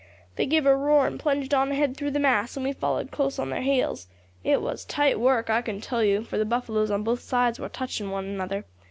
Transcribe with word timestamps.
They 0.35 0.47
gave 0.47 0.65
a 0.65 0.75
roar 0.75 1.05
and 1.05 1.19
plunged 1.19 1.53
on 1.53 1.71
ahead 1.71 1.95
through 1.95 2.09
the 2.09 2.19
mass, 2.19 2.57
and 2.57 2.65
we 2.65 2.73
followed 2.73 3.11
close 3.11 3.35
to 3.35 3.45
their 3.45 3.61
heels. 3.61 4.07
It 4.43 4.59
was 4.59 4.83
tight 4.83 5.19
work, 5.19 5.51
I 5.51 5.61
can 5.61 5.79
tell 5.79 6.03
you, 6.03 6.23
for 6.23 6.39
the 6.39 6.43
buffaloes 6.43 6.89
on 6.89 7.03
both 7.03 7.21
sides 7.21 7.59
war 7.59 7.69
touching 7.69 8.09
one 8.09 8.25
another. 8.25 8.65